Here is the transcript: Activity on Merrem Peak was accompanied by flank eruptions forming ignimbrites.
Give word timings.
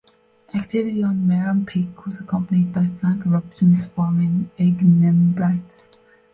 Activity 0.55 1.03
on 1.03 1.27
Merrem 1.27 1.63
Peak 1.63 2.07
was 2.07 2.19
accompanied 2.19 2.73
by 2.73 2.87
flank 2.87 3.23
eruptions 3.23 3.85
forming 3.85 4.49
ignimbrites. 4.57 5.89